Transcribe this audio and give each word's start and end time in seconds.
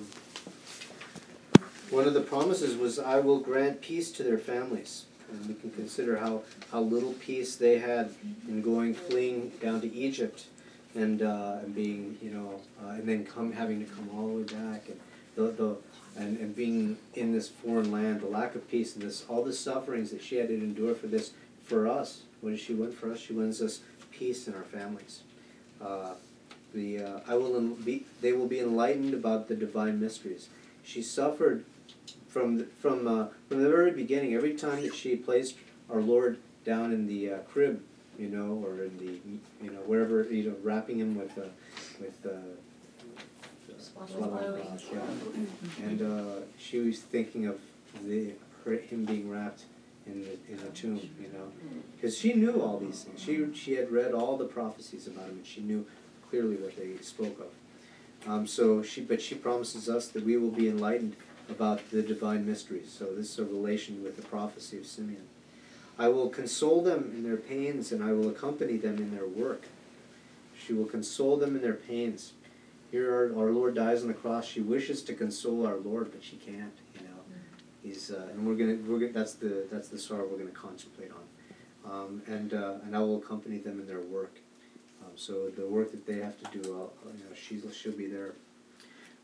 Um, 0.00 1.62
one 1.90 2.06
of 2.06 2.14
the 2.14 2.20
promises 2.20 2.76
was, 2.76 2.98
I 2.98 3.18
will 3.18 3.40
grant 3.40 3.80
peace 3.80 4.10
to 4.12 4.22
their 4.22 4.38
families. 4.38 5.06
And 5.30 5.46
we 5.46 5.54
can 5.54 5.70
consider 5.70 6.16
how, 6.16 6.42
how 6.72 6.80
little 6.80 7.12
peace 7.14 7.56
they 7.56 7.78
had 7.78 8.14
in 8.48 8.62
going, 8.62 8.94
fleeing 8.94 9.50
down 9.60 9.80
to 9.80 9.92
Egypt 9.92 10.46
and, 10.94 11.22
uh, 11.22 11.58
and 11.62 11.74
being, 11.74 12.18
you 12.20 12.30
know, 12.30 12.60
uh, 12.82 12.90
and 12.90 13.08
then 13.08 13.24
come, 13.24 13.52
having 13.52 13.84
to 13.84 13.92
come 13.92 14.08
all 14.14 14.26
the 14.28 14.34
way 14.34 14.42
back. 14.42 14.88
And 14.88 15.00
the, 15.36 15.42
the, 15.52 15.76
and, 16.16 16.38
and 16.38 16.56
being 16.56 16.98
in 17.14 17.32
this 17.32 17.48
foreign 17.48 17.92
land, 17.92 18.20
the 18.20 18.26
lack 18.26 18.56
of 18.56 18.68
peace 18.68 18.94
and 18.94 19.04
this, 19.04 19.24
all 19.28 19.44
the 19.44 19.52
sufferings 19.52 20.10
that 20.10 20.22
she 20.22 20.36
had 20.36 20.48
to 20.48 20.54
endure 20.54 20.94
for 20.94 21.06
this, 21.06 21.32
for 21.64 21.86
us. 21.86 22.22
What 22.40 22.50
does 22.50 22.60
she 22.60 22.74
win 22.74 22.90
for 22.90 23.12
us? 23.12 23.20
She 23.20 23.32
wins 23.32 23.62
us 23.62 23.80
peace 24.10 24.48
in 24.48 24.54
our 24.54 24.64
families. 24.64 25.20
Uh, 25.80 26.14
the 26.74 27.02
uh, 27.02 27.20
I 27.28 27.34
will 27.34 27.60
be 27.60 28.06
they 28.20 28.32
will 28.32 28.46
be 28.46 28.60
enlightened 28.60 29.14
about 29.14 29.48
the 29.48 29.54
divine 29.54 30.00
mysteries. 30.00 30.48
She 30.82 31.02
suffered 31.02 31.64
from 32.28 32.58
the, 32.58 32.64
from 32.64 33.06
uh, 33.06 33.26
from 33.48 33.62
the 33.62 33.68
very 33.68 33.90
beginning. 33.90 34.34
Every 34.34 34.54
time 34.54 34.82
that 34.82 34.94
she 34.94 35.16
placed 35.16 35.56
our 35.90 36.00
Lord 36.00 36.38
down 36.64 36.92
in 36.92 37.06
the 37.06 37.30
uh, 37.30 37.38
crib, 37.38 37.82
you 38.18 38.28
know, 38.28 38.62
or 38.64 38.84
in 38.84 38.96
the 38.98 39.20
you 39.64 39.70
know 39.70 39.80
wherever 39.80 40.22
you 40.24 40.50
know 40.50 40.56
wrapping 40.62 40.98
him 40.98 41.16
with 41.18 41.36
uh, 41.38 41.42
with. 42.00 42.24
Uh, 42.24 42.36
yeah. 44.92 45.86
And 45.86 46.02
uh, 46.02 46.40
she 46.58 46.78
was 46.80 47.00
thinking 47.00 47.46
of 47.46 47.58
the 48.04 48.32
her, 48.64 48.72
him 48.76 49.04
being 49.04 49.30
wrapped 49.30 49.64
in 50.06 50.22
the 50.22 50.32
in 50.50 50.58
the 50.58 50.70
tomb, 50.70 51.00
you 51.20 51.28
know, 51.32 51.50
because 51.96 52.16
she 52.16 52.32
knew 52.34 52.60
all 52.60 52.78
these 52.78 53.04
things. 53.04 53.20
She 53.20 53.46
she 53.54 53.74
had 53.74 53.90
read 53.90 54.12
all 54.12 54.36
the 54.36 54.44
prophecies 54.44 55.06
about 55.06 55.26
him, 55.28 55.36
and 55.36 55.46
she 55.46 55.60
knew 55.60 55.86
clearly 56.30 56.56
what 56.56 56.76
they 56.76 56.96
spoke 57.02 57.38
of. 57.40 58.30
Um, 58.30 58.46
so 58.46 58.82
she, 58.82 59.00
but 59.00 59.20
she 59.20 59.34
promises 59.34 59.88
us 59.88 60.08
that 60.08 60.24
we 60.24 60.36
will 60.36 60.50
be 60.50 60.68
enlightened 60.68 61.16
about 61.48 61.90
the 61.90 62.02
divine 62.02 62.46
mysteries. 62.46 62.94
So 62.96 63.06
this 63.06 63.30
is 63.30 63.38
a 63.38 63.44
relation 63.44 64.02
with 64.04 64.16
the 64.16 64.22
prophecy 64.22 64.78
of 64.78 64.86
Simeon. 64.86 65.26
I 65.98 66.08
will 66.08 66.30
console 66.30 66.82
them 66.82 67.12
in 67.14 67.24
their 67.24 67.36
pains, 67.36 67.92
and 67.92 68.02
I 68.02 68.12
will 68.12 68.28
accompany 68.28 68.76
them 68.76 68.96
in 68.96 69.14
their 69.14 69.26
work. 69.26 69.64
She 70.58 70.72
will 70.72 70.86
console 70.86 71.36
them 71.36 71.56
in 71.56 71.62
their 71.62 71.74
pains. 71.74 72.32
Here, 72.90 73.12
our, 73.12 73.44
our 73.44 73.50
Lord 73.50 73.74
dies 73.74 74.02
on 74.02 74.08
the 74.08 74.14
cross. 74.14 74.46
She 74.46 74.60
wishes 74.60 75.02
to 75.02 75.14
console 75.14 75.66
our 75.66 75.76
Lord, 75.76 76.10
but 76.12 76.22
she 76.24 76.36
can't. 76.36 76.72
You 76.94 77.02
know, 77.02 77.20
He's 77.82 78.10
uh, 78.10 78.28
and 78.32 78.46
we're 78.46 78.54
gonna 78.54 78.78
we're 78.86 78.98
gonna, 78.98 79.12
that's 79.12 79.34
the 79.34 79.66
that's 79.70 79.88
the 79.88 79.98
sorrow 79.98 80.26
we're 80.30 80.38
gonna 80.38 80.50
contemplate 80.50 81.10
on, 81.12 81.92
um, 81.92 82.22
and 82.26 82.52
uh, 82.52 82.74
and 82.84 82.94
I 82.94 83.00
will 83.00 83.16
accompany 83.18 83.58
them 83.58 83.80
in 83.80 83.86
their 83.86 84.00
work. 84.00 84.38
So 85.20 85.50
the 85.50 85.66
work 85.66 85.90
that 85.90 86.06
they 86.06 86.18
have 86.20 86.38
to 86.42 86.58
do, 86.58 86.72
I'll, 86.72 86.92
you 87.12 87.24
know, 87.24 87.34
she 87.34 87.60
she'll 87.74 87.92
be 87.92 88.06
there. 88.06 88.32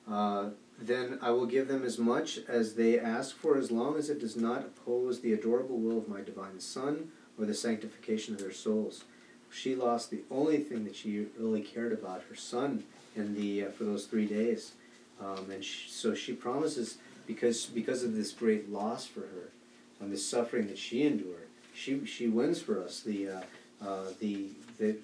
Uh, 0.07 0.51
then 0.79 1.19
I 1.23 1.31
will 1.31 1.47
give 1.47 1.69
them 1.69 1.85
as 1.85 1.99
much 1.99 2.39
as 2.47 2.75
they 2.75 3.01
ask 3.01 3.35
for, 3.35 3.57
as 3.57 3.71
long 3.71 3.97
as 3.97 4.11
it 4.11 4.21
does 4.21 4.37
not 4.37 4.61
oppose 4.61 5.21
the 5.21 5.33
adorable 5.33 5.79
will 5.79 5.97
of 5.97 6.07
my 6.07 6.21
divine 6.21 6.61
Son 6.61 7.11
or 7.39 7.47
the 7.47 7.55
sanctification 7.55 8.35
of 8.35 8.41
their 8.41 8.53
souls. 8.53 9.05
She 9.51 9.75
lost 9.75 10.11
the 10.11 10.21
only 10.31 10.59
thing 10.59 10.85
that 10.85 10.97
she 10.97 11.29
really 11.39 11.63
cared 11.63 11.93
about, 11.93 12.25
her 12.29 12.35
son, 12.35 12.85
in 13.15 13.35
the 13.35 13.65
uh, 13.65 13.71
for 13.71 13.85
those 13.85 14.05
three 14.05 14.27
days, 14.27 14.73
um, 15.19 15.51
and 15.51 15.65
she, 15.65 15.89
so 15.89 16.15
she 16.15 16.35
promises 16.35 16.99
because 17.27 17.65
because 17.65 18.03
of 18.03 18.15
this 18.15 18.33
great 18.33 18.71
loss 18.71 19.07
for 19.07 19.21
her, 19.21 19.51
and 19.99 20.13
the 20.13 20.19
suffering 20.19 20.67
that 20.67 20.77
she 20.77 21.07
endured, 21.07 21.49
she 21.75 22.05
she 22.05 22.29
wins 22.29 22.61
for 22.61 22.83
us 22.83 23.01
the 23.01 23.29
uh, 23.29 23.41
uh, 23.81 24.09
the 24.21 24.51
that 24.79 24.99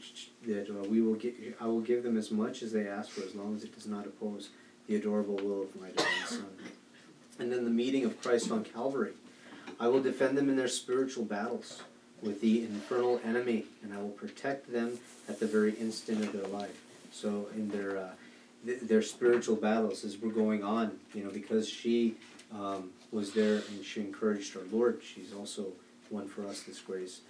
that 0.47 0.71
uh, 0.71 0.89
we 0.89 1.01
will 1.01 1.15
get 1.15 1.35
I 1.61 1.67
will 1.67 1.81
give 1.81 2.03
them 2.03 2.17
as 2.17 2.31
much 2.31 2.63
as 2.63 2.73
they 2.73 2.87
ask 2.87 3.11
for, 3.11 3.23
as 3.23 3.35
long 3.35 3.55
as 3.57 3.65
it 3.65 3.75
does 3.75 3.87
not 3.87 4.07
oppose 4.07 4.51
the 4.87 4.97
adorable 4.97 5.37
will 5.37 5.63
of 5.63 5.81
my 5.81 5.89
divine 5.89 6.27
Son. 6.27 6.47
And 7.39 7.53
then 7.53 7.65
the 7.65 7.71
meeting 7.71 8.05
of 8.05 8.21
Christ 8.21 8.51
on 8.51 8.65
Calvary. 8.65 9.13
I 9.81 9.89
will 9.89 10.03
defend 10.03 10.37
them 10.37 10.49
in 10.49 10.57
their 10.57 10.69
spiritual 10.69 11.25
battles 11.25 11.83
with 12.21 12.41
the 12.41 12.63
infernal 12.65 13.21
enemy, 13.25 13.65
and 13.83 13.93
I 13.93 13.99
will 13.99 14.11
protect 14.11 14.71
them 14.73 14.99
at 15.29 15.41
the 15.41 15.47
very 15.47 15.73
instant 15.75 16.25
of 16.25 16.33
their 16.33 16.47
life. 16.47 16.81
So 17.11 17.49
in 17.55 17.69
their 17.69 17.97
uh, 17.99 18.11
th- 18.65 18.81
their 18.81 19.03
spiritual 19.03 19.57
battles 19.57 20.05
as 20.05 20.19
we're 20.19 20.31
going 20.31 20.63
on, 20.63 20.99
you 21.15 21.25
know, 21.25 21.31
because 21.31 21.69
she 21.69 22.15
um, 22.53 22.91
was 23.11 23.33
there 23.33 23.57
and 23.57 23.85
she 23.85 24.01
encouraged 24.01 24.57
our 24.57 24.63
Lord, 24.71 25.01
she's 25.03 25.33
also 25.33 25.73
won 26.11 26.29
for 26.29 26.47
us 26.47 26.63
this 26.63 26.81
grace. 26.81 27.21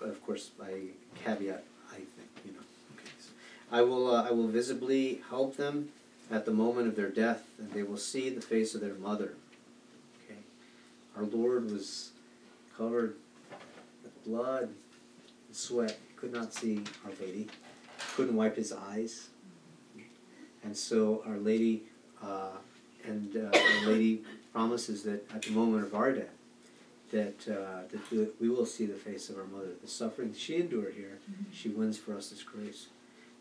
Of 0.00 0.24
course, 0.24 0.50
I 0.62 0.88
caveat, 1.22 1.64
I 1.90 1.96
think, 1.96 2.30
you 2.44 2.52
know. 2.52 2.64
Okay, 2.96 3.10
so 3.20 3.30
I 3.70 3.82
will 3.82 4.14
uh, 4.14 4.28
I 4.28 4.30
will 4.30 4.48
visibly 4.48 5.20
help 5.28 5.56
them 5.56 5.90
at 6.30 6.44
the 6.44 6.52
moment 6.52 6.88
of 6.88 6.96
their 6.96 7.08
death, 7.08 7.44
and 7.58 7.70
they 7.72 7.82
will 7.82 7.96
see 7.98 8.30
the 8.30 8.40
face 8.40 8.74
of 8.74 8.80
their 8.80 8.94
mother. 8.94 9.34
Okay, 10.24 10.40
our 11.16 11.24
Lord 11.24 11.70
was 11.70 12.10
covered 12.76 13.16
with 14.02 14.24
blood 14.24 14.62
and 14.64 15.56
sweat. 15.56 15.98
He 16.08 16.14
could 16.16 16.32
not 16.32 16.54
see 16.54 16.82
Our 17.04 17.12
Lady. 17.20 17.48
Couldn't 18.16 18.36
wipe 18.36 18.56
his 18.56 18.72
eyes, 18.72 19.28
and 20.64 20.76
so 20.76 21.22
Our 21.26 21.36
Lady 21.36 21.82
uh, 22.22 22.56
and 23.04 23.36
uh, 23.36 23.56
Our 23.56 23.86
Lady 23.86 24.22
promises 24.52 25.02
that 25.04 25.30
at 25.34 25.42
the 25.42 25.52
moment 25.52 25.84
of 25.84 25.94
our 25.94 26.12
death, 26.12 26.34
that 27.10 27.48
uh, 27.48 27.82
that 27.90 28.40
we 28.40 28.48
will 28.48 28.66
see 28.66 28.86
the 28.86 28.94
face 28.94 29.28
of 29.28 29.38
our 29.38 29.44
mother. 29.44 29.70
The 29.82 29.88
suffering 29.88 30.34
she 30.34 30.56
endured 30.56 30.94
here, 30.94 31.18
mm-hmm. 31.30 31.52
she 31.52 31.68
wins 31.68 31.98
for 31.98 32.16
us 32.16 32.30
this 32.30 32.42
grace. 32.42 32.88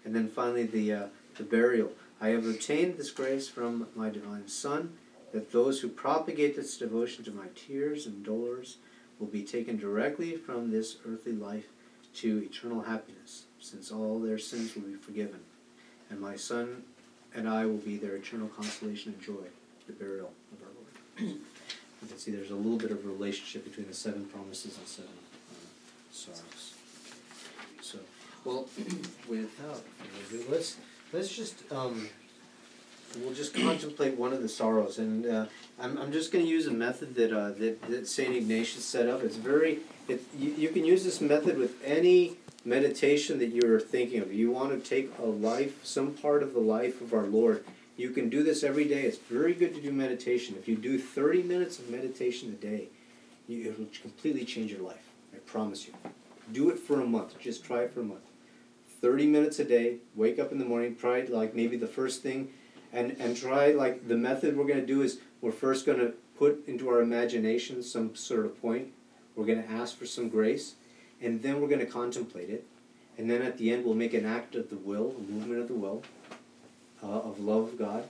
And 0.06 0.16
then 0.16 0.28
finally, 0.28 0.64
the 0.64 0.94
uh, 0.94 1.08
the 1.38 1.44
burial. 1.44 1.92
I 2.22 2.30
have 2.30 2.46
obtained 2.46 2.98
this 2.98 3.12
grace 3.12 3.48
from 3.48 3.88
my 3.96 4.10
divine 4.10 4.48
Son, 4.48 4.98
that 5.32 5.52
those 5.52 5.80
who 5.80 5.88
propagate 5.88 6.56
this 6.56 6.78
devotion 6.78 7.24
to 7.26 7.32
my 7.32 7.46
tears 7.56 8.06
and 8.06 8.26
dolors 8.26 8.78
will 9.20 9.28
be 9.28 9.44
taken 9.44 9.78
directly 9.78 10.36
from 10.36 10.72
this 10.72 10.98
earthly 11.08 11.32
life 11.32 11.68
to 12.16 12.40
eternal 12.40 12.82
happiness, 12.82 13.46
since 13.60 13.92
all 13.92 14.20
their 14.20 14.38
sins 14.38 14.76
will 14.76 14.84
be 14.84 14.96
forgiven. 14.96 15.40
And 16.10 16.20
my 16.20 16.36
Son 16.36 16.84
and 17.34 17.48
I 17.48 17.66
will 17.66 17.78
be 17.78 17.98
their 17.98 18.16
eternal 18.16 18.48
consolation 18.48 19.14
and 19.14 19.22
joy, 19.22 19.48
the 19.88 19.94
burial 19.94 20.32
of 20.52 20.62
our 20.64 21.28
Lord. 21.28 21.40
you 22.02 22.08
can 22.08 22.18
see 22.18 22.32
there's 22.32 22.52
a 22.52 22.56
little 22.56 22.78
bit 22.78 22.92
of 22.92 23.06
relationship 23.06 23.64
between 23.66 23.88
the 23.88 23.94
seven 23.94 24.26
promises 24.26 24.78
and 24.78 24.88
seven 24.88 25.12
uh, 25.52 25.56
sorrows. 26.12 26.74
So, 27.82 28.00
well, 28.46 28.68
without 29.28 29.82
further 30.30 30.44
let's 30.50 30.78
let's 31.12 31.36
just 31.36 31.64
um, 31.72 32.10
we'll 33.18 33.34
just 33.34 33.54
contemplate 33.54 34.18
one 34.18 34.34
of 34.34 34.42
the 34.42 34.50
sorrows, 34.50 35.00
and 35.00 35.26
uh, 35.26 35.46
I'm 35.80 35.98
I'm 35.98 36.12
just 36.12 36.32
going 36.32 36.46
to 36.46 36.50
use 36.50 36.68
a 36.68 36.74
method 36.74 37.16
that 37.16 37.34
uh, 37.34 37.52
that 37.52 37.82
that 37.90 38.08
Saint 38.08 38.36
Ignatius 38.36 38.86
set 38.86 39.08
up. 39.08 39.24
It's 39.24 39.36
very 39.36 39.80
it, 40.08 40.24
you, 40.38 40.54
you 40.58 40.70
can 40.70 40.86
use 40.86 41.04
this 41.04 41.22
method 41.22 41.58
with 41.58 41.76
any 41.84 42.38
meditation 42.66 43.40
that 43.40 43.50
you're 43.50 43.80
thinking 43.80 44.22
of. 44.22 44.34
You 44.34 44.52
want 44.52 44.72
to 44.72 44.90
take 44.90 45.12
a 45.18 45.26
life, 45.26 45.84
some 45.86 46.14
part 46.14 46.44
of 46.44 46.54
the 46.54 46.60
life 46.60 47.02
of 47.02 47.14
our 47.14 47.26
Lord 47.26 47.64
you 48.00 48.12
can 48.12 48.30
do 48.30 48.44
this 48.44 48.64
every 48.64 48.86
day. 48.86 49.02
It's 49.02 49.18
very 49.18 49.54
good 49.54 49.76
to 49.76 49.82
do 49.82 49.92
meditation. 49.92 50.56
If 50.58 50.70
you 50.70 50.78
do 50.78 50.98
30 50.98 51.44
minutes 51.44 51.80
of 51.80 51.90
meditation 51.90 52.48
a 52.50 52.54
day, 52.54 52.88
you, 53.46 53.70
it 53.70 53.78
will 53.78 53.88
completely 54.02 54.46
change 54.46 54.72
your 54.72 54.82
life. 54.82 55.10
I 55.34 55.38
promise 55.40 55.86
you. 55.86 55.94
Do 56.54 56.70
it 56.70 56.80
for 56.80 57.02
a 57.02 57.06
month. 57.06 57.38
Just 57.40 57.66
try 57.66 57.82
it 57.82 57.94
for 57.94 58.00
a 58.00 58.06
month. 58.06 58.22
30 59.02 59.28
minutes 59.28 59.60
a 59.60 59.66
day. 59.66 59.98
Wake 60.16 60.40
up 60.40 60.54
in 60.54 60.60
the 60.60 60.66
morning. 60.66 60.96
Try 60.96 61.18
it 61.18 61.30
like 61.30 61.54
maybe 61.54 61.76
the 61.76 61.88
first 61.88 62.24
thing. 62.24 62.54
And, 62.94 63.18
and 63.20 63.36
try 63.36 63.74
like 63.74 64.08
the 64.08 64.16
method 64.16 64.56
we're 64.56 64.66
going 64.66 64.80
to 64.80 64.86
do 64.86 65.02
is 65.02 65.20
we're 65.42 65.52
first 65.52 65.86
going 65.86 66.00
to 66.00 66.14
put 66.38 66.66
into 66.70 66.88
our 66.88 67.02
imagination 67.02 67.84
some 67.84 68.16
sort 68.16 68.46
of 68.46 68.62
point. 68.62 68.94
We're 69.36 69.46
going 69.46 69.62
to 69.62 69.70
ask 69.70 69.98
for 69.98 70.06
some 70.06 70.30
grace. 70.30 70.76
And 71.22 71.42
then 71.42 71.60
we're 71.60 71.68
going 71.68 71.80
to 71.80 71.86
contemplate 71.86 72.50
it. 72.50 72.66
And 73.18 73.30
then 73.30 73.42
at 73.42 73.58
the 73.58 73.74
end, 73.74 73.84
we'll 73.84 73.94
make 73.94 74.14
an 74.14 74.26
act 74.26 74.56
of 74.56 74.70
the 74.70 74.78
will, 74.78 75.14
a 75.18 75.32
movement 75.32 75.60
of 75.60 75.68
the 75.68 75.74
will 75.74 76.02
uh, 77.04 77.08
of 77.08 77.40
love 77.40 77.64
of 77.64 77.80
God, 77.80 78.10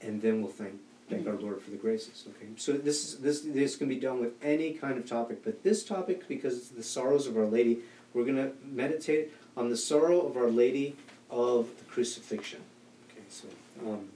and 0.00 0.20
then 0.20 0.42
we'll 0.42 0.50
thank 0.50 0.74
thank 1.08 1.26
our 1.26 1.34
Lord 1.34 1.60
for 1.60 1.70
the 1.70 1.76
graces. 1.76 2.24
Okay, 2.28 2.50
so 2.56 2.72
this 2.72 3.04
is 3.04 3.18
this 3.18 3.40
this 3.42 3.76
can 3.76 3.88
be 3.88 3.96
done 3.96 4.20
with 4.20 4.32
any 4.42 4.72
kind 4.72 4.98
of 4.98 5.06
topic, 5.06 5.44
but 5.44 5.62
this 5.62 5.84
topic 5.84 6.26
because 6.28 6.56
it's 6.56 6.68
the 6.68 6.82
sorrows 6.82 7.26
of 7.26 7.36
Our 7.36 7.46
Lady, 7.46 7.78
we're 8.14 8.24
to 8.26 8.52
meditate 8.64 9.32
on 9.56 9.68
the 9.68 9.76
sorrow 9.76 10.20
of 10.20 10.36
Our 10.36 10.50
Lady 10.50 10.96
of 11.30 11.68
the 11.78 11.84
crucifixion. 11.84 12.60
Okay, 13.10 13.24
so 13.28 13.48
um, 13.86 14.08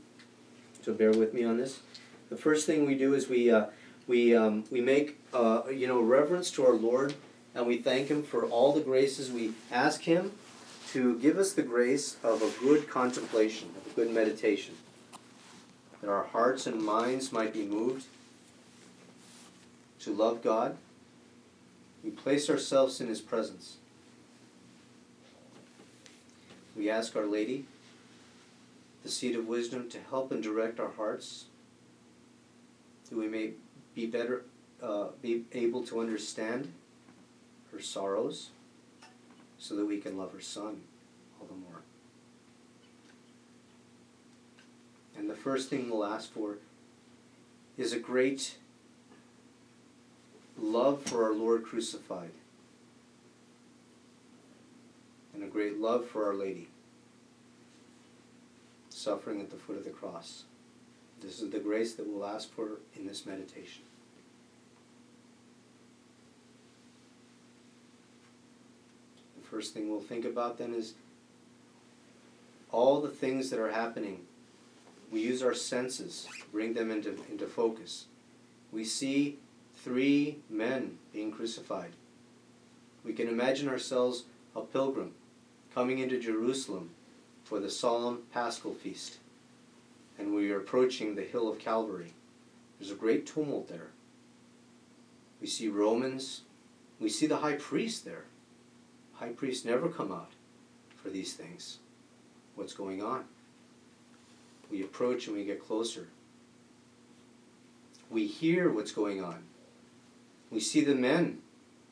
so 0.82 0.92
bear 0.92 1.10
with 1.10 1.34
me 1.34 1.44
on 1.44 1.56
this. 1.56 1.80
The 2.28 2.36
first 2.36 2.66
thing 2.66 2.86
we 2.86 2.96
do 2.96 3.14
is 3.14 3.28
we 3.28 3.50
uh, 3.50 3.66
we 4.06 4.36
um, 4.36 4.64
we 4.70 4.80
make 4.80 5.18
uh, 5.32 5.62
you 5.70 5.86
know 5.86 6.00
reverence 6.00 6.50
to 6.52 6.66
our 6.66 6.74
Lord, 6.74 7.14
and 7.54 7.66
we 7.66 7.78
thank 7.78 8.08
Him 8.08 8.22
for 8.22 8.44
all 8.44 8.72
the 8.72 8.80
graces. 8.80 9.30
We 9.30 9.52
ask 9.70 10.02
Him 10.02 10.32
to 10.92 11.18
give 11.18 11.38
us 11.38 11.52
the 11.52 11.62
grace 11.62 12.16
of 12.22 12.42
a 12.42 12.50
good 12.60 12.88
contemplation, 12.88 13.68
of 13.76 13.92
a 13.92 13.94
good 13.94 14.10
meditation, 14.10 14.74
that 16.00 16.10
our 16.10 16.24
hearts 16.24 16.66
and 16.66 16.82
minds 16.82 17.32
might 17.32 17.52
be 17.52 17.64
moved 17.64 18.06
to 20.00 20.12
love 20.12 20.42
God. 20.42 20.76
We 22.04 22.10
place 22.10 22.48
ourselves 22.48 23.00
in 23.00 23.08
His 23.08 23.20
presence. 23.20 23.76
We 26.76 26.88
ask 26.90 27.16
Our 27.16 27.26
Lady 27.26 27.64
the 29.02 29.12
seat 29.12 29.36
of 29.36 29.46
wisdom 29.46 29.88
to 29.88 29.98
help 30.10 30.32
and 30.32 30.42
direct 30.42 30.80
our 30.80 30.90
hearts, 30.90 31.44
that 33.08 33.16
we 33.16 33.28
may 33.28 33.52
be 33.94 34.04
better, 34.04 34.42
uh, 34.82 35.06
be 35.22 35.44
able 35.52 35.84
to 35.84 36.00
understand 36.00 36.72
her 37.72 37.80
sorrows, 37.80 38.50
so 39.58 39.74
that 39.76 39.86
we 39.86 39.98
can 39.98 40.16
love 40.16 40.32
her 40.32 40.40
Son 40.40 40.82
all 41.40 41.46
the 41.46 41.54
more. 41.54 41.82
And 45.16 45.30
the 45.30 45.34
first 45.34 45.70
thing 45.70 45.88
we'll 45.88 46.04
ask 46.04 46.30
for 46.32 46.58
is 47.76 47.92
a 47.92 47.98
great 47.98 48.56
love 50.58 51.02
for 51.02 51.24
our 51.24 51.34
Lord 51.34 51.64
crucified 51.64 52.30
and 55.34 55.44
a 55.44 55.48
great 55.48 55.78
love 55.78 56.06
for 56.06 56.26
Our 56.26 56.34
Lady, 56.34 56.68
suffering 58.88 59.40
at 59.40 59.50
the 59.50 59.56
foot 59.56 59.76
of 59.76 59.84
the 59.84 59.90
cross. 59.90 60.44
This 61.20 61.40
is 61.40 61.50
the 61.50 61.58
grace 61.58 61.94
that 61.94 62.06
we'll 62.06 62.26
ask 62.26 62.50
for 62.50 62.78
in 62.94 63.06
this 63.06 63.26
meditation. 63.26 63.82
First 69.56 69.72
thing 69.72 69.88
we'll 69.88 70.00
think 70.00 70.26
about 70.26 70.58
then 70.58 70.74
is 70.74 70.92
all 72.70 73.00
the 73.00 73.08
things 73.08 73.48
that 73.48 73.58
are 73.58 73.70
happening. 73.70 74.20
We 75.10 75.22
use 75.22 75.42
our 75.42 75.54
senses, 75.54 76.28
bring 76.52 76.74
them 76.74 76.90
into, 76.90 77.16
into 77.30 77.46
focus. 77.46 78.04
We 78.70 78.84
see 78.84 79.38
three 79.76 80.40
men 80.50 80.98
being 81.10 81.32
crucified. 81.32 81.92
We 83.02 83.14
can 83.14 83.28
imagine 83.28 83.66
ourselves 83.66 84.24
a 84.54 84.60
pilgrim 84.60 85.14
coming 85.74 86.00
into 86.00 86.20
Jerusalem 86.20 86.90
for 87.42 87.58
the 87.58 87.70
solemn 87.70 88.24
paschal 88.34 88.74
feast. 88.74 89.16
And 90.18 90.34
we 90.34 90.50
are 90.50 90.58
approaching 90.58 91.14
the 91.14 91.22
hill 91.22 91.48
of 91.50 91.58
Calvary. 91.58 92.12
There's 92.78 92.92
a 92.92 92.94
great 92.94 93.26
tumult 93.26 93.70
there. 93.70 93.88
We 95.40 95.46
see 95.46 95.68
Romans. 95.68 96.42
We 97.00 97.08
see 97.08 97.26
the 97.26 97.38
high 97.38 97.56
priest 97.56 98.04
there. 98.04 98.24
High 99.18 99.30
priests 99.30 99.64
never 99.64 99.88
come 99.88 100.12
out 100.12 100.32
for 100.96 101.10
these 101.10 101.34
things. 101.34 101.78
What's 102.54 102.74
going 102.74 103.02
on? 103.02 103.24
We 104.70 104.82
approach 104.82 105.26
and 105.26 105.36
we 105.36 105.44
get 105.44 105.64
closer. 105.64 106.08
We 108.10 108.26
hear 108.26 108.70
what's 108.70 108.92
going 108.92 109.22
on. 109.22 109.44
We 110.50 110.60
see 110.60 110.82
the 110.82 110.94
men 110.94 111.38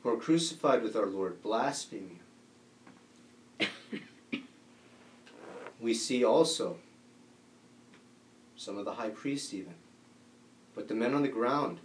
who 0.03 0.11
are 0.11 0.17
crucified 0.17 0.83
with 0.83 0.97
our 0.97 1.07
Lord 1.07 1.43
blaspheming 1.43 2.21
we 5.85 5.93
see 5.93 6.25
also 6.25 6.79
some 8.57 8.79
of 8.79 8.87
the 8.87 8.95
high 8.95 9.11
priests 9.11 9.53
even, 9.53 9.75
but 10.75 10.89
the 10.89 10.95
men 10.95 11.15
on 11.15 11.23
the 11.23 11.29
ground 11.29 11.79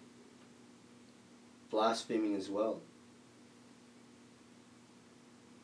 blaspheming 1.70 2.34
as 2.34 2.50
well. 2.50 2.80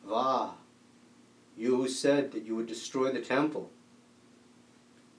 Va, 0.06 0.50
you 1.56 1.76
who 1.76 1.88
said 1.88 2.32
that 2.32 2.44
you 2.44 2.54
would 2.54 2.66
destroy 2.66 3.10
the 3.10 3.20
temple, 3.20 3.70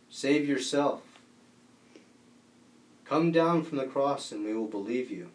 save 0.10 0.48
yourself. 0.48 1.02
Come 3.04 3.32
down 3.32 3.64
from 3.64 3.78
the 3.78 3.86
cross 3.86 4.32
and 4.32 4.46
we 4.46 4.54
will 4.54 4.68
believe 4.68 5.10
you. 5.10 5.30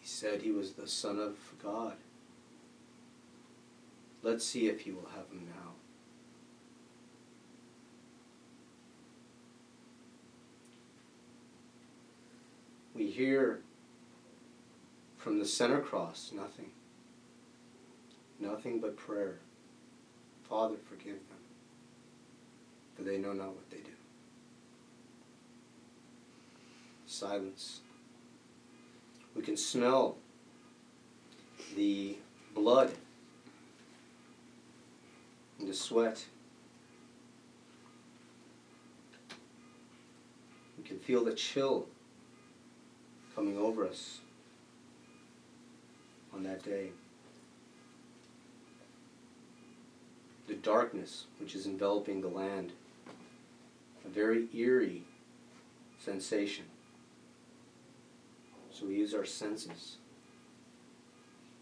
He 0.00 0.06
said 0.06 0.42
he 0.42 0.52
was 0.52 0.72
the 0.72 0.88
Son 0.88 1.18
of 1.18 1.36
God. 1.62 1.94
Let's 4.22 4.44
see 4.44 4.68
if 4.68 4.86
you 4.86 4.94
will 4.94 5.10
have 5.10 5.30
him 5.30 5.46
now. 5.48 5.72
We 12.94 13.10
hear 13.10 13.60
from 15.26 15.40
the 15.40 15.44
center 15.44 15.80
cross 15.80 16.30
nothing. 16.32 16.70
Nothing 18.38 18.78
but 18.78 18.96
prayer. 18.96 19.40
Father, 20.48 20.76
forgive 20.88 21.14
them, 21.14 21.40
for 22.94 23.02
they 23.02 23.18
know 23.18 23.32
not 23.32 23.48
what 23.48 23.68
they 23.68 23.78
do. 23.78 23.90
Silence. 27.06 27.80
We 29.34 29.42
can 29.42 29.56
smell 29.56 30.16
the 31.74 32.18
blood 32.54 32.92
and 35.58 35.68
the 35.68 35.74
sweat. 35.74 36.24
We 40.78 40.84
can 40.84 41.00
feel 41.00 41.24
the 41.24 41.34
chill 41.34 41.88
coming 43.34 43.58
over 43.58 43.84
us 43.88 44.20
that 46.56 46.68
day. 46.68 46.90
The 50.48 50.54
darkness 50.54 51.24
which 51.40 51.54
is 51.54 51.66
enveloping 51.66 52.20
the 52.20 52.28
land, 52.28 52.72
a 54.04 54.08
very 54.08 54.46
eerie 54.54 55.02
sensation. 55.98 56.64
So 58.72 58.86
we 58.86 58.96
use 58.96 59.14
our 59.14 59.24
senses. 59.24 59.96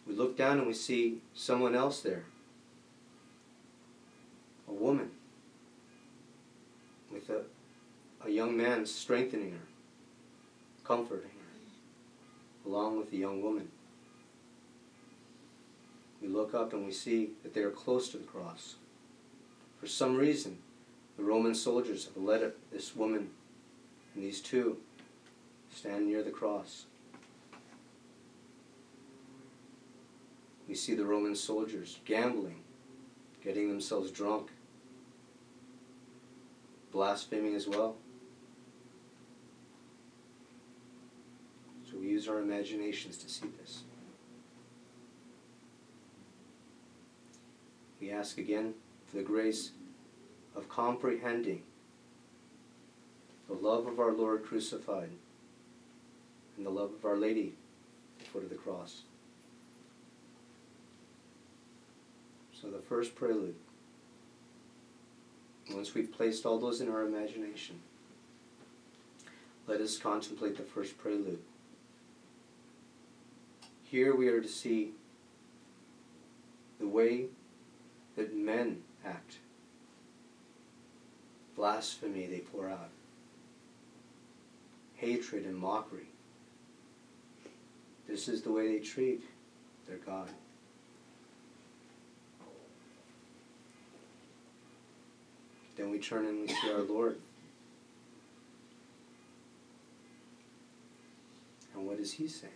We 0.07 0.15
look 0.15 0.37
down 0.37 0.59
and 0.59 0.67
we 0.67 0.75
see 0.75 1.19
someone 1.35 1.75
else 1.75 2.01
there 2.01 2.25
a 4.67 4.73
woman 4.73 5.11
with 7.13 7.29
a, 7.29 7.43
a 8.25 8.31
young 8.31 8.57
man 8.57 8.87
strengthening 8.87 9.53
her, 9.53 9.67
comforting 10.85 11.31
her, 11.31 12.69
along 12.71 12.97
with 12.97 13.11
the 13.11 13.19
young 13.19 13.43
woman. 13.43 13.69
Look 16.35 16.53
up 16.53 16.73
and 16.73 16.85
we 16.85 16.91
see 16.91 17.31
that 17.45 17.55
they 17.55 17.61
are 17.61 17.71
close 17.71 18.09
to 18.09 18.17
the 18.17 18.25
cross. 18.25 18.75
For 19.79 19.87
some 19.87 20.17
reason, 20.17 20.59
the 21.17 21.23
Roman 21.23 21.55
soldiers 21.55 22.07
have 22.07 22.17
let 22.17 22.43
this 22.73 22.97
woman 22.97 23.31
and 24.15 24.25
these 24.25 24.41
two 24.41 24.79
stand 25.73 26.09
near 26.09 26.25
the 26.25 26.33
cross. 26.33 26.87
We 30.69 30.75
see 30.75 30.95
the 30.95 31.05
Roman 31.05 31.37
soldiers 31.37 32.01
gambling 32.05 32.65
getting 33.45 33.69
themselves 33.69 34.11
drunk, 34.11 34.49
blaspheming 36.91 37.55
as 37.55 37.69
well. 37.69 37.95
So 41.89 41.99
we 41.99 42.09
use 42.09 42.27
our 42.27 42.41
imaginations 42.41 43.19
to 43.19 43.29
see 43.29 43.47
this. 43.61 43.85
We 48.05 48.13
ask 48.13 48.37
again 48.37 48.75
for 49.07 49.17
the 49.17 49.23
grace 49.23 49.71
of 50.55 50.69
comprehending 50.69 51.63
the 53.49 53.55
love 53.55 53.87
of 53.87 53.99
our 53.99 54.13
Lord 54.13 54.45
crucified 54.45 55.09
and 56.59 56.67
the 56.67 56.71
love 56.71 56.93
of 56.93 57.03
Our 57.07 57.17
Lady 57.17 57.55
at 58.19 58.27
the 58.27 58.31
foot 58.31 58.43
of 58.43 58.51
the 58.51 58.57
cross. 58.57 59.05
So 62.61 62.71
the 62.71 62.81
first 62.81 63.15
prelude. 63.15 63.55
Once 65.71 65.95
we've 65.95 66.13
placed 66.13 66.45
all 66.45 66.59
those 66.59 66.83
in 66.83 66.91
our 66.91 67.05
imagination, 67.05 67.81
let 69.67 69.81
us 69.81 69.97
contemplate 69.97 70.59
the 70.59 70.63
first 70.63 70.99
prelude. 70.99 71.41
Here 73.83 74.15
we 74.15 74.29
are 74.29 74.43
to 74.43 74.49
see 74.49 74.91
the 76.79 76.87
way 76.87 77.29
that 78.17 78.35
men 78.35 78.83
act. 79.05 79.39
Blasphemy 81.57 82.27
they 82.27 82.39
pour 82.39 82.69
out. 82.69 82.91
Hatred 84.97 85.45
and 85.45 85.57
mockery. 85.57 86.09
This 88.09 88.29
is 88.29 88.43
the 88.43 88.53
way 88.53 88.69
they 88.69 88.85
treat 88.85 89.23
their 89.89 89.99
God. 89.99 90.29
Then 95.77 95.91
we 95.91 95.99
turn 95.99 96.27
and 96.27 96.41
we 96.41 96.49
see 96.49 96.73
our 96.73 96.83
Lord. 96.83 97.19
And 101.75 101.87
what 101.87 101.99
does 101.99 102.13
he 102.13 102.29
say? 102.29 102.49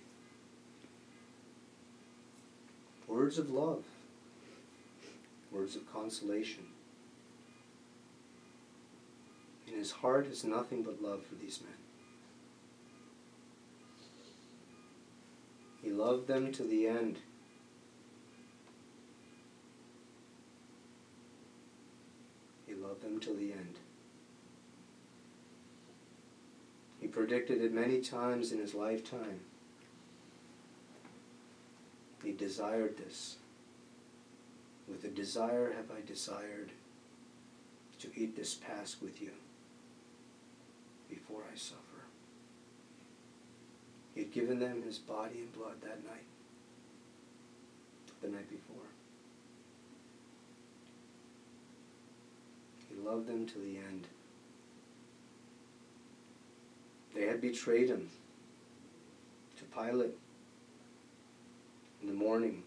Words 3.08 3.38
of 3.38 3.50
love, 3.50 3.84
words 5.52 5.76
of 5.76 5.90
consolation. 5.92 6.64
In 9.66 9.74
his 9.74 9.90
heart 9.90 10.26
is 10.26 10.44
nothing 10.44 10.82
but 10.82 11.02
love 11.02 11.24
for 11.24 11.34
these 11.34 11.60
men. 11.60 11.74
He 15.82 15.90
loved 15.90 16.26
them 16.26 16.52
to 16.52 16.62
the 16.62 16.86
end. 16.86 17.18
He 22.66 22.74
loved 22.74 23.02
them 23.02 23.20
till 23.20 23.36
the 23.36 23.52
end. 23.52 23.78
He 27.00 27.06
predicted 27.06 27.62
it 27.62 27.72
many 27.72 28.00
times 28.00 28.52
in 28.52 28.58
his 28.58 28.74
lifetime. 28.74 29.40
He 32.24 32.32
desired 32.32 32.96
this. 32.98 33.36
With 34.88 35.04
a 35.04 35.08
desire 35.08 35.72
have 35.72 35.90
I 35.90 36.00
desired 36.06 36.70
to 38.00 38.08
eat 38.14 38.36
this 38.36 38.54
Pasch 38.54 38.96
with 39.02 39.20
you 39.20 39.32
before 41.08 41.42
I 41.52 41.56
suffer. 41.56 41.82
He 44.14 44.22
had 44.22 44.32
given 44.32 44.58
them 44.58 44.82
his 44.82 44.98
body 44.98 45.40
and 45.40 45.52
blood 45.52 45.80
that 45.82 46.04
night, 46.04 46.24
the 48.22 48.28
night 48.28 48.48
before. 48.48 48.86
He 52.88 52.96
loved 52.96 53.26
them 53.26 53.46
to 53.46 53.58
the 53.58 53.76
end. 53.76 54.06
They 57.14 57.26
had 57.26 57.40
betrayed 57.40 57.88
him 57.88 58.08
to 59.58 59.64
Pilate 59.64 60.16
in 62.00 62.08
the 62.08 62.14
morning, 62.14 62.62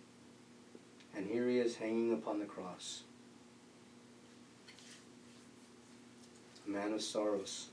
and 1.16 1.28
here 1.28 1.48
he 1.48 1.60
is 1.60 1.76
hanging 1.76 2.14
upon 2.14 2.40
the 2.40 2.46
cross. 2.46 3.04
A 6.66 6.70
man 6.70 6.94
of 6.94 7.02
sorrows. 7.02 7.68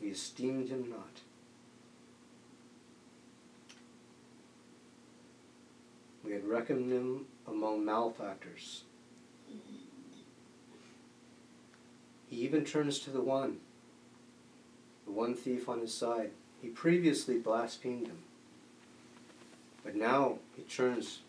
We 0.00 0.08
esteemed 0.08 0.68
him 0.68 0.90
not. 0.90 1.20
We 6.24 6.32
had 6.32 6.46
reckoned 6.46 6.92
him 6.92 7.26
among 7.46 7.84
malefactors. 7.84 8.84
He 12.28 12.36
even 12.36 12.64
turns 12.64 12.98
to 13.00 13.10
the 13.10 13.20
one, 13.20 13.58
the 15.04 15.12
one 15.12 15.34
thief 15.34 15.68
on 15.68 15.80
his 15.80 15.92
side. 15.92 16.30
He 16.62 16.68
previously 16.68 17.38
blasphemed 17.38 18.06
him. 18.06 18.18
But 19.84 19.96
now 19.96 20.38
he 20.56 20.62
turns 20.62 21.20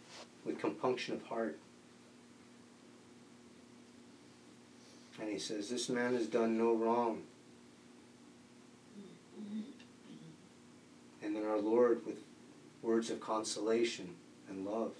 with 0.45 0.59
compunction 0.59 1.15
of 1.15 1.23
heart. 1.23 1.57
And 5.19 5.29
he 5.29 5.39
says, 5.39 5.69
This 5.69 5.89
man 5.89 6.13
has 6.15 6.27
done 6.27 6.57
no 6.57 6.75
wrong. 6.75 7.23
And 11.21 11.35
then 11.35 11.45
our 11.45 11.59
Lord, 11.59 12.05
with 12.05 12.17
words 12.81 13.09
of 13.09 13.21
consolation 13.21 14.15
and 14.49 14.65
love, 14.65 14.91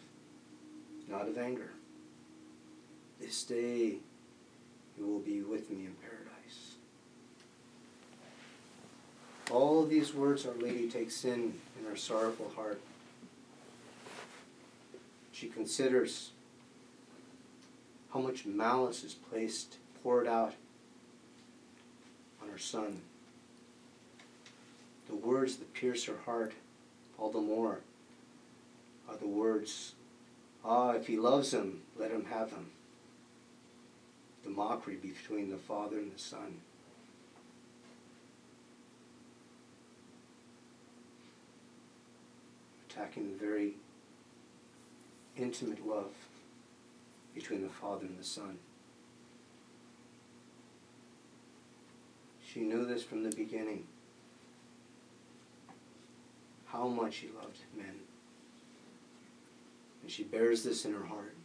not 1.09 1.27
of 1.27 1.37
anger, 1.37 1.71
this 3.19 3.43
day 3.43 3.95
you 4.97 5.05
will 5.05 5.19
be 5.19 5.41
with 5.41 5.69
me 5.69 5.85
in 5.85 5.95
paradise. 6.01 6.75
All 9.51 9.85
these 9.85 10.13
words 10.13 10.45
Our 10.45 10.53
Lady 10.53 10.89
takes 10.89 11.25
in 11.25 11.53
in 11.79 11.85
her 11.89 11.95
sorrowful 11.95 12.51
heart. 12.55 12.81
She 15.33 15.47
considers 15.47 16.31
how 18.13 18.21
much 18.21 18.45
malice 18.45 19.03
is 19.03 19.13
placed, 19.13 19.75
poured 20.01 20.27
out 20.27 20.53
on 22.41 22.47
her 22.47 22.57
son. 22.57 23.01
The 25.09 25.15
words 25.15 25.57
that 25.57 25.73
pierce 25.73 26.05
her 26.05 26.19
heart 26.25 26.53
all 27.17 27.31
the 27.31 27.41
more 27.41 27.79
are 29.09 29.17
the 29.17 29.27
words, 29.27 29.95
Ah, 30.63 30.91
if 30.91 31.07
he 31.07 31.17
loves 31.17 31.53
him, 31.53 31.81
let 31.97 32.11
him 32.11 32.25
have 32.25 32.51
him 32.51 32.71
the 34.43 34.49
mockery 34.49 34.95
between 34.95 35.49
the 35.49 35.57
Father 35.57 35.97
and 35.97 36.13
the 36.13 36.19
Son. 36.19 36.59
Attacking 42.89 43.31
the 43.31 43.37
very 43.37 43.73
intimate 45.37 45.85
love 45.87 46.13
between 47.33 47.61
the 47.61 47.69
Father 47.69 48.05
and 48.05 48.19
the 48.19 48.23
Son. 48.23 48.57
She 52.45 52.61
knew 52.61 52.85
this 52.85 53.03
from 53.03 53.23
the 53.23 53.35
beginning. 53.35 53.85
How 56.65 56.87
much 56.87 57.13
she 57.15 57.29
loved 57.35 57.59
men. 57.75 57.95
And 60.01 60.11
she 60.11 60.23
bears 60.23 60.63
this 60.63 60.85
in 60.85 60.93
her 60.93 61.05
heart. 61.05 61.35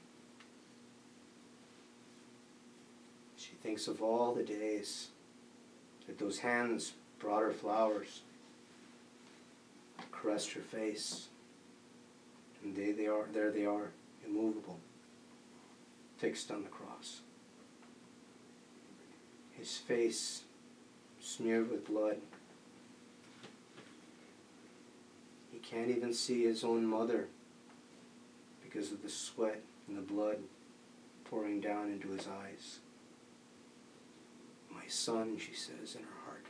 She 3.37 3.53
thinks 3.63 3.89
of 3.89 4.03
all 4.03 4.35
the 4.35 4.43
days 4.43 5.09
that 6.07 6.19
those 6.19 6.41
hands 6.41 6.93
brought 7.19 7.43
her 7.43 7.53
flowers, 7.53 8.23
caressed 10.11 10.53
her 10.53 10.61
face, 10.61 11.29
and 12.63 12.75
they, 12.75 12.93
they 12.93 13.07
are, 13.07 13.27
there 13.33 13.51
they 13.51 13.67
are, 13.67 13.91
immovable, 14.27 14.79
fixed 16.17 16.51
on 16.51 16.63
the 16.63 16.69
cross. 16.69 17.21
His 19.53 19.77
face 19.77 20.43
smeared 21.21 21.71
with 21.71 21.87
blood. 21.87 22.19
He 25.53 25.59
can't 25.59 25.91
even 25.91 26.15
see 26.15 26.45
his 26.45 26.63
own 26.63 26.87
mother 26.87 27.27
because 28.63 28.93
of 28.93 29.03
the 29.03 29.09
sweat 29.09 29.63
and 29.89 29.97
the 29.97 30.03
blood 30.03 30.39
pouring 31.25 31.61
down 31.61 31.91
into 31.91 32.09
his 32.11 32.27
eyes. 32.27 32.79
My 34.73 34.87
son, 34.87 35.39
she 35.39 35.55
says 35.55 35.95
in 35.95 36.03
her 36.03 36.21
heart, 36.25 36.45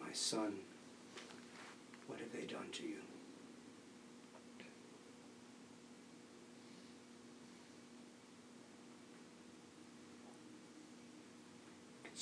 my 0.00 0.12
son, 0.12 0.54
what 2.06 2.18
have 2.18 2.32
they 2.32 2.46
done 2.52 2.68
to 2.72 2.82
you? 2.82 2.96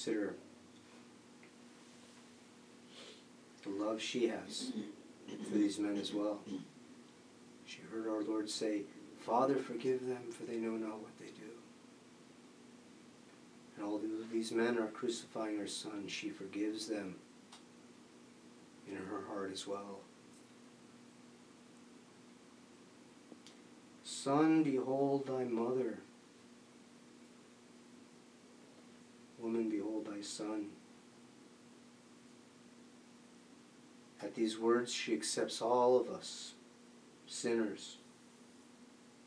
Consider 0.02 0.34
the 3.62 3.70
love 3.70 4.02
she 4.02 4.26
has 4.26 4.72
for 5.48 5.54
these 5.56 5.78
men 5.78 5.96
as 5.96 6.12
well. 6.12 6.40
She 7.66 7.78
heard 7.88 8.08
our 8.08 8.24
Lord 8.24 8.50
say, 8.50 8.82
Father, 9.20 9.54
forgive 9.54 10.04
them, 10.08 10.22
for 10.32 10.42
they 10.42 10.56
know 10.56 10.72
not 10.72 10.98
what 10.98 11.16
they 11.20 11.26
do. 11.26 11.52
And 13.76 13.86
all 13.86 14.00
these 14.32 14.50
men 14.50 14.76
are 14.76 14.88
crucifying 14.88 15.58
her 15.58 15.68
son. 15.68 16.08
She 16.08 16.30
forgives 16.30 16.88
them 16.88 17.14
in 18.88 18.96
her 18.96 19.22
heart 19.28 19.52
as 19.52 19.68
well. 19.68 20.00
Son, 24.02 24.64
behold 24.64 25.28
thy 25.28 25.44
mother. 25.44 26.00
Woman, 29.38 29.68
behold 29.68 30.06
thy 30.06 30.20
son. 30.42 30.66
At 34.22 34.34
these 34.34 34.58
words, 34.58 34.92
she 34.92 35.12
accepts 35.12 35.60
all 35.60 35.98
of 35.98 36.08
us, 36.08 36.52
sinners, 37.26 37.96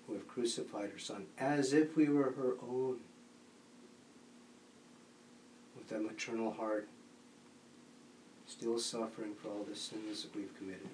who 0.07 0.13
have 0.13 0.27
crucified 0.27 0.91
her 0.91 0.99
son, 0.99 1.25
as 1.37 1.73
if 1.73 1.97
we 1.97 2.07
were 2.07 2.31
her 2.31 2.55
own 2.61 2.97
with 5.75 5.89
that 5.89 6.01
maternal 6.01 6.51
heart, 6.51 6.87
still 8.47 8.79
suffering 8.79 9.33
for 9.35 9.49
all 9.49 9.65
the 9.69 9.75
sins 9.75 10.23
that 10.23 10.35
we've 10.35 10.55
committed. 10.57 10.89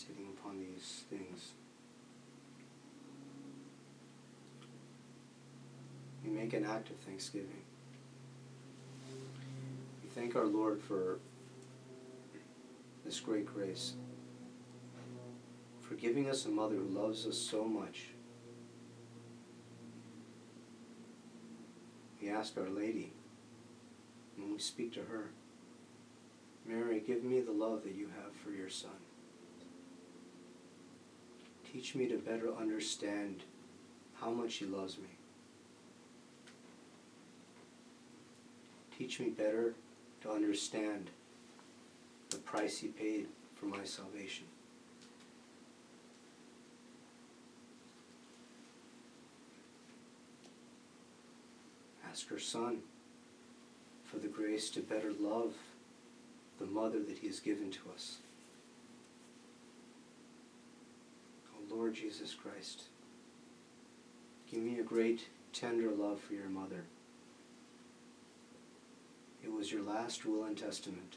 Meditating 0.00 0.32
upon 0.38 0.58
these 0.58 1.04
things, 1.10 1.52
we 6.24 6.30
make 6.30 6.52
an 6.52 6.64
act 6.64 6.90
of 6.90 6.96
thanksgiving. 6.96 7.62
We 10.02 10.08
thank 10.14 10.36
our 10.36 10.46
Lord 10.46 10.80
for 10.80 11.18
this 13.04 13.20
great 13.20 13.46
grace, 13.46 13.94
for 15.80 15.94
giving 15.94 16.28
us 16.28 16.46
a 16.46 16.50
mother 16.50 16.76
who 16.76 16.84
loves 16.84 17.26
us 17.26 17.36
so 17.36 17.64
much. 17.64 18.08
We 22.20 22.28
ask 22.28 22.56
Our 22.58 22.68
Lady, 22.68 23.12
when 24.36 24.52
we 24.52 24.58
speak 24.58 24.92
to 24.94 25.00
her, 25.00 25.30
Mary, 26.66 27.00
give 27.00 27.24
me 27.24 27.40
the 27.40 27.50
love 27.50 27.82
that 27.84 27.94
you 27.94 28.08
have 28.22 28.32
for 28.34 28.50
your 28.50 28.68
Son. 28.68 28.90
Teach 31.72 31.94
me 31.94 32.06
to 32.08 32.18
better 32.18 32.52
understand 32.54 33.44
how 34.14 34.30
much 34.30 34.54
He 34.54 34.64
loves 34.66 34.98
me. 34.98 35.08
Teach 38.96 39.20
me 39.20 39.30
better 39.30 39.74
to 40.22 40.30
understand 40.30 41.10
the 42.28 42.36
price 42.36 42.78
he 42.78 42.88
paid 42.88 43.26
for 43.54 43.66
my 43.66 43.84
salvation. 43.84 44.44
Ask 52.10 52.28
her 52.28 52.38
son 52.38 52.80
for 54.04 54.18
the 54.18 54.28
grace 54.28 54.68
to 54.70 54.80
better 54.80 55.12
love 55.18 55.54
the 56.58 56.66
mother 56.66 56.98
that 56.98 57.18
he 57.18 57.26
has 57.28 57.40
given 57.40 57.70
to 57.70 57.80
us. 57.94 58.18
Lord 61.90 61.98
Jesus 61.98 62.34
Christ, 62.34 62.84
give 64.48 64.62
me 64.62 64.78
a 64.78 64.84
great 64.84 65.26
tender 65.52 65.90
love 65.90 66.20
for 66.20 66.34
your 66.34 66.48
mother. 66.48 66.84
It 69.42 69.52
was 69.52 69.72
your 69.72 69.82
last 69.82 70.24
will 70.24 70.44
and 70.44 70.56
testament. 70.56 71.16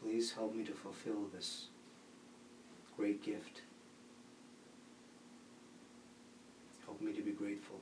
Please 0.00 0.30
help 0.30 0.54
me 0.54 0.62
to 0.62 0.70
fulfill 0.70 1.26
this 1.34 1.66
great 2.96 3.24
gift. 3.24 3.62
Help 6.84 7.00
me 7.00 7.12
to 7.12 7.22
be 7.22 7.32
grateful. 7.32 7.80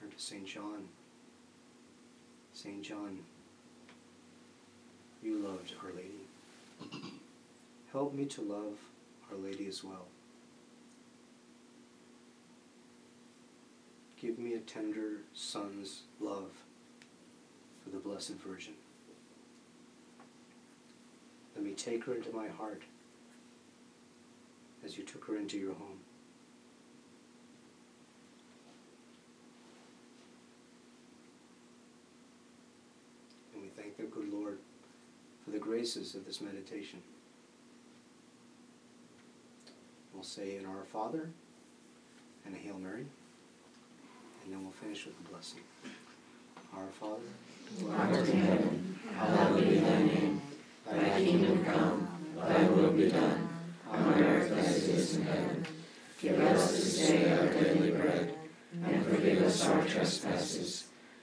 Turn 0.00 0.10
to 0.10 0.18
St. 0.18 0.44
John. 0.44 0.88
St. 2.62 2.82
John, 2.82 3.20
you 5.22 5.38
loved 5.38 5.72
Our 5.82 5.92
Lady. 5.92 7.00
Help 7.92 8.12
me 8.12 8.26
to 8.26 8.42
love 8.42 8.76
Our 9.30 9.38
Lady 9.38 9.66
as 9.66 9.82
well. 9.82 10.04
Give 14.20 14.38
me 14.38 14.52
a 14.52 14.58
tender 14.58 15.20
son's 15.32 16.02
love 16.20 16.50
for 17.82 17.88
the 17.88 17.96
Blessed 17.96 18.34
Virgin. 18.46 18.74
Let 21.56 21.64
me 21.64 21.72
take 21.72 22.04
her 22.04 22.14
into 22.14 22.30
my 22.30 22.48
heart 22.48 22.82
as 24.84 24.98
you 24.98 25.04
took 25.04 25.24
her 25.24 25.36
into 25.38 25.56
your 25.56 25.72
home. 25.72 26.00
And 33.60 33.68
we 33.68 33.82
thank 33.82 33.89
the 34.00 34.06
good 34.06 34.32
Lord 34.32 34.58
for 35.44 35.50
the 35.50 35.58
graces 35.58 36.14
of 36.14 36.24
this 36.24 36.40
meditation. 36.40 37.00
We'll 40.14 40.22
say 40.22 40.56
in 40.56 40.66
Our 40.66 40.84
Father 40.84 41.30
and 42.44 42.54
a 42.54 42.58
Hail 42.58 42.78
Mary, 42.78 43.06
and 44.44 44.52
then 44.52 44.62
we'll 44.62 44.72
finish 44.72 45.06
with 45.06 45.16
the 45.22 45.30
blessing. 45.30 45.60
Our 46.76 46.86
Father, 46.86 47.22
who 47.78 47.90
art 47.90 48.28
in 48.28 48.40
heaven, 48.40 48.98
hallowed 49.16 49.64
be 49.64 49.78
thy 49.78 50.02
name. 50.02 50.42
Thy 50.90 51.20
kingdom 51.20 51.64
come, 51.64 52.08
thy 52.36 52.64
will 52.68 52.92
be 52.92 53.10
done, 53.10 53.48
on 53.90 54.22
earth 54.22 54.52
as 54.52 54.88
it 54.88 54.94
is 54.94 55.16
in 55.16 55.22
heaven. 55.22 55.66
Give 56.20 56.40
us 56.40 56.72
this 56.72 57.08
day 57.08 57.32
our 57.32 57.48
daily 57.48 57.90
bread, 57.92 58.34
and 58.84 59.06
forgive 59.06 59.42
us 59.42 59.66
our 59.66 59.84
trespasses, 59.84 60.89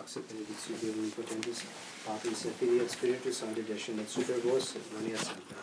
Amen. 0.00 0.06
Pax 0.06 0.16
et 0.16 0.22
benedictio 0.32 0.76
Dei 0.80 0.90
omnipotens, 0.90 1.62
Patris 2.06 2.44
et 2.46 2.54
Filii 2.58 2.88
Spiritus 2.88 3.36
Sancti 3.36 3.62
descendat 3.62 4.08
super 4.08 4.38
vos 4.40 4.74
et 4.76 4.92
maneat 4.94 5.18
semper. 5.18 5.56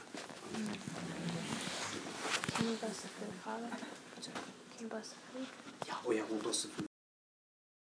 Amen. 0.55 0.77
Can 2.55 2.65
you 2.65 2.77
bless 2.77 3.01
the 3.01 3.07
food, 3.07 3.33
Father? 3.43 3.69
Can 4.21 4.81
you 4.81 4.89
bless 4.89 5.09
the 5.09 5.19
food? 5.31 5.47
Ja, 5.87 5.95
oh 6.05 6.11
ja, 6.11 6.23
we'll 6.29 6.41
bless 6.41 6.61
the 6.61 6.69
food. 6.69 6.86